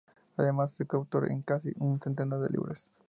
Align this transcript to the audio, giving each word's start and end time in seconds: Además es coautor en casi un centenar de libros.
Además 0.35 0.81
es 0.81 0.87
coautor 0.87 1.31
en 1.31 1.43
casi 1.43 1.73
un 1.77 2.01
centenar 2.01 2.39
de 2.39 2.49
libros. 2.49 2.89